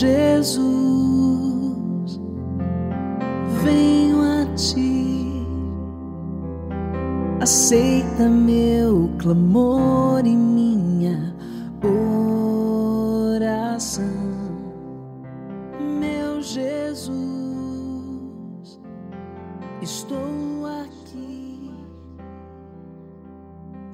Jesus, 0.00 0.64
venho 3.62 4.22
a 4.22 4.46
ti. 4.54 5.46
Aceita 7.38 8.26
meu 8.26 9.10
clamor 9.18 10.24
e 10.24 10.34
minha 10.34 11.36
oração, 13.36 14.06
meu 16.00 16.40
Jesus. 16.40 17.20
Estou 19.82 20.64
aqui, 20.82 21.74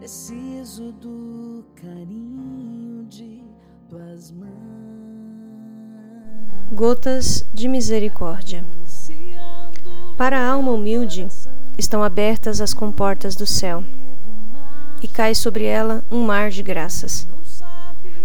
preciso 0.00 0.90
do 0.94 1.64
carinho 1.76 3.04
de 3.04 3.44
tuas 3.88 4.32
mãos. 4.32 5.01
Gotas 6.74 7.44
de 7.52 7.68
Misericórdia. 7.68 8.64
Para 10.16 10.40
a 10.40 10.52
alma 10.52 10.72
humilde 10.72 11.28
estão 11.76 12.02
abertas 12.02 12.62
as 12.62 12.72
comportas 12.72 13.36
do 13.36 13.46
céu, 13.46 13.84
e 15.02 15.06
cai 15.06 15.34
sobre 15.34 15.66
ela 15.66 16.02
um 16.10 16.24
mar 16.24 16.48
de 16.48 16.62
graças. 16.62 17.26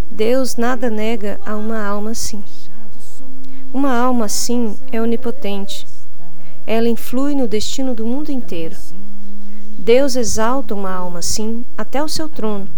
Deus 0.10 0.56
nada 0.56 0.90
nega 0.90 1.42
a 1.46 1.58
uma 1.58 1.86
alma 1.86 2.12
assim. 2.12 2.42
Uma 3.74 3.94
alma 3.94 4.24
assim 4.24 4.78
é 4.94 5.02
onipotente. 5.02 5.86
Ela 6.66 6.88
influi 6.88 7.36
no 7.36 7.50
destino 7.50 7.94
do 7.94 8.06
mundo 8.06 8.32
inteiro. 8.32 8.78
Deus 9.78 10.16
exalta 10.16 10.74
uma 10.74 10.94
alma 10.94 11.20
assim 11.20 11.66
até 11.78 12.02
o 12.02 12.08
seu 12.08 12.30
trono. 12.30 12.70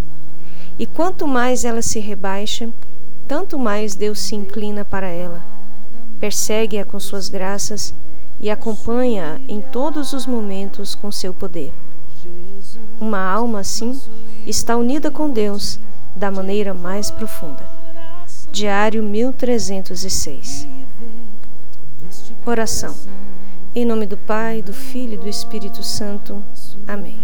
E 0.80 0.88
quanto 0.88 1.28
mais 1.28 1.64
ela 1.64 1.84
se 1.84 2.00
rebaixa, 2.00 2.70
tanto 3.28 3.60
mais 3.60 3.94
Deus 3.94 4.20
se 4.20 4.34
inclina 4.34 4.84
para 4.84 5.08
ela 5.08 5.59
persegue-a 6.20 6.84
com 6.84 7.00
suas 7.00 7.30
graças 7.30 7.94
e 8.40 8.50
acompanha-a 8.50 9.40
em 9.48 9.62
todos 9.62 10.14
os 10.14 10.26
momentos 10.26 10.94
com 10.94 11.12
seu 11.12 11.34
poder. 11.34 11.74
Uma 13.00 13.20
alma 13.20 13.62
assim 13.62 14.00
está 14.46 14.76
unida 14.76 15.10
com 15.10 15.30
Deus 15.30 15.80
da 16.16 16.30
maneira 16.30 16.74
mais 16.74 17.10
profunda. 17.10 17.66
Diário 18.52 19.02
1306. 19.02 20.68
Oração. 22.46 22.96
Em 23.74 23.86
nome 23.86 24.06
do 24.06 24.18
Pai, 24.18 24.62
do 24.62 24.74
Filho 24.74 25.14
e 25.14 25.18
do 25.18 25.28
Espírito 25.28 25.84
Santo. 25.84 26.44
Amém. 26.88 27.20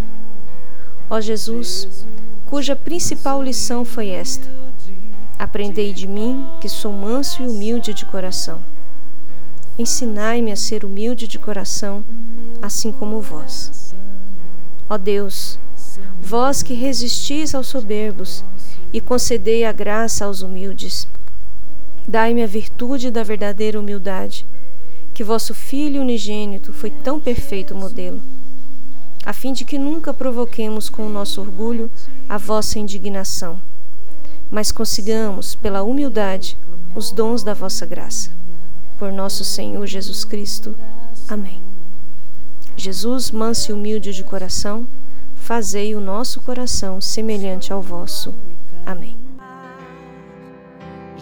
Ó 1.09 1.19
Jesus, 1.19 2.05
cuja 2.45 2.75
principal 2.75 3.41
lição 3.41 3.83
foi 3.83 4.09
esta: 4.09 4.47
Aprendei 5.37 5.91
de 5.91 6.07
mim, 6.07 6.45
que 6.61 6.69
sou 6.69 6.91
manso 6.91 7.41
e 7.41 7.47
humilde 7.47 7.93
de 7.93 8.05
coração 8.05 8.61
ensinai-me 9.77 10.51
a 10.51 10.55
ser 10.55 10.85
humilde 10.85 11.27
de 11.27 11.37
coração, 11.37 12.03
assim 12.61 12.91
como 12.91 13.19
vós. 13.19 13.93
Ó 14.89 14.97
Deus, 14.97 15.59
vós 16.21 16.63
que 16.63 16.73
resistis 16.73 17.53
aos 17.53 17.67
soberbos 17.67 18.43
e 18.93 19.01
concedei 19.01 19.65
a 19.65 19.71
graça 19.71 20.25
aos 20.25 20.41
humildes, 20.41 21.07
dai-me 22.07 22.43
a 22.43 22.47
virtude 22.47 23.11
da 23.11 23.23
verdadeira 23.23 23.79
humildade, 23.79 24.45
que 25.13 25.23
vosso 25.23 25.53
Filho 25.53 26.01
unigênito 26.01 26.71
foi 26.71 26.89
tão 26.89 27.19
perfeito 27.19 27.75
modelo, 27.75 28.21
a 29.25 29.33
fim 29.33 29.51
de 29.51 29.65
que 29.65 29.77
nunca 29.77 30.13
provoquemos 30.13 30.87
com 30.87 31.05
o 31.05 31.09
nosso 31.09 31.41
orgulho 31.41 31.91
a 32.29 32.37
vossa 32.37 32.79
indignação, 32.79 33.59
mas 34.49 34.71
consigamos, 34.71 35.55
pela 35.55 35.83
humildade, 35.83 36.57
os 36.95 37.11
dons 37.11 37.43
da 37.43 37.53
vossa 37.53 37.85
graça 37.85 38.44
por 38.97 39.11
nosso 39.11 39.43
Senhor 39.43 39.85
Jesus 39.85 40.23
Cristo. 40.23 40.75
Amém. 41.27 41.61
Jesus, 42.77 43.31
manso 43.31 43.71
e 43.71 43.73
humilde 43.73 44.11
de 44.11 44.23
coração, 44.23 44.85
fazei 45.35 45.95
o 45.95 45.99
nosso 45.99 46.41
coração 46.41 46.99
semelhante 47.01 47.71
ao 47.71 47.81
vosso. 47.81 48.33
Amém. 48.85 49.15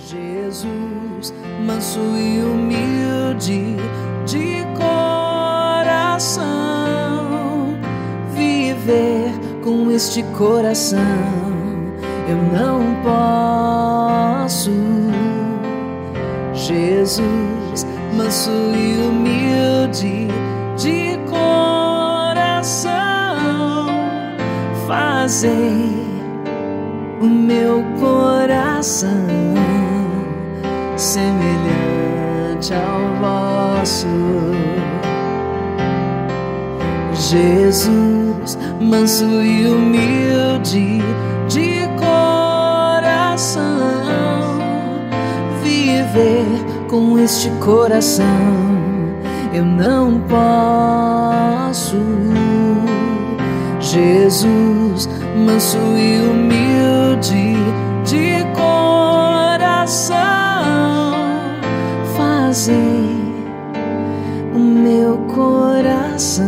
Jesus, 0.07 1.33
manso 1.65 1.99
e 1.99 2.43
humilde 2.43 3.75
de 4.25 4.63
coração, 4.77 6.37
viver 8.33 9.31
com 9.63 9.91
este 9.91 10.23
coração 10.35 10.99
eu 12.27 12.37
não 12.37 12.79
posso. 13.03 14.71
Jesus, 16.53 17.21
manso 18.17 18.51
e 18.51 18.97
humilde 18.97 20.27
de 20.77 21.17
coração, 21.29 22.93
fazei 24.87 25.91
o 27.21 27.25
meu 27.25 27.83
coração 27.99 29.09
semelhante 30.95 32.73
ao 32.73 32.99
vosso. 33.19 34.07
Jesus, 37.13 38.57
manso 38.79 39.25
e 39.25 39.67
humilde 39.67 41.01
de 41.47 41.87
coração, 41.97 43.63
viver 45.63 46.72
com 46.93 47.17
este 47.17 47.49
coração 47.59 48.27
eu 49.51 49.65
não 49.65 50.21
posso. 50.29 51.97
Jesus, 53.79 55.09
manso 55.35 55.79
e 55.97 56.21
humilde 56.21 57.55
de 58.05 58.45
coração, 58.53 60.13
fazei 62.15 63.17
o 64.53 64.59
meu 64.59 65.17
coração 65.33 66.45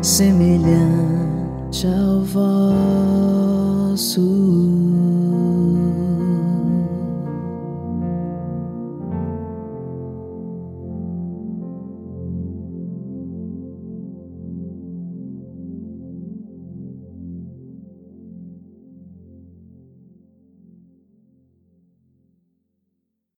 semelhante 0.00 1.88
ao 1.88 2.22